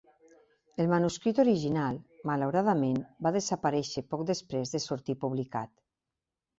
El 0.83 0.87
manuscrit 0.93 1.41
original, 1.43 2.01
malauradament, 2.31 2.97
va 3.29 3.35
desaparèixer 3.39 4.07
poc 4.17 4.27
després 4.35 4.77
de 4.77 4.85
sortir 4.91 5.21
publicat. 5.27 5.79